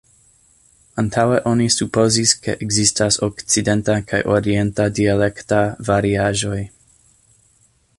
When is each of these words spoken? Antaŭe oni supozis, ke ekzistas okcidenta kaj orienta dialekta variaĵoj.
Antaŭe 1.01 1.35
oni 1.51 1.67
supozis, 1.75 2.33
ke 2.47 2.57
ekzistas 2.67 3.19
okcidenta 3.29 3.99
kaj 4.13 4.25
orienta 4.39 4.89
dialekta 5.01 5.65
variaĵoj. 5.93 6.61